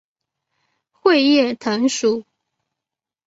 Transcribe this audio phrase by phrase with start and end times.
[1.03, 2.25] 穗叶藤属。